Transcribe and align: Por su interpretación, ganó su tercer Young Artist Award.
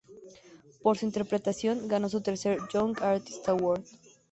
Por 0.81 0.97
su 0.97 1.05
interpretación, 1.05 1.87
ganó 1.87 2.09
su 2.09 2.21
tercer 2.21 2.57
Young 2.73 2.97
Artist 3.03 3.47
Award. 3.49 3.83